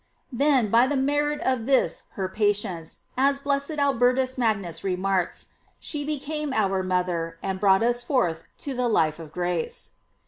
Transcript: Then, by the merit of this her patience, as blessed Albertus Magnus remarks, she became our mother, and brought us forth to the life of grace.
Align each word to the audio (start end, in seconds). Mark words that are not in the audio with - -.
Then, 0.33 0.71
by 0.71 0.87
the 0.87 0.97
merit 0.97 1.41
of 1.41 1.67
this 1.67 2.05
her 2.13 2.27
patience, 2.27 3.01
as 3.15 3.37
blessed 3.37 3.77
Albertus 3.77 4.35
Magnus 4.35 4.83
remarks, 4.83 5.49
she 5.79 6.03
became 6.03 6.51
our 6.53 6.81
mother, 6.81 7.37
and 7.43 7.59
brought 7.59 7.83
us 7.83 8.01
forth 8.01 8.43
to 8.65 8.73
the 8.73 8.87
life 8.87 9.19
of 9.19 9.31
grace. 9.31 9.91